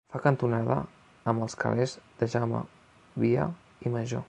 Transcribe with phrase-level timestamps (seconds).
[0.13, 0.77] Fa cantonada
[1.33, 2.65] amb els carrers de Jaume
[3.25, 3.49] Via
[3.87, 4.19] i Major.